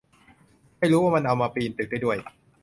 [0.77, 2.17] ไม่รู้ว่ามันเอามาปีนตึกได้ด้วย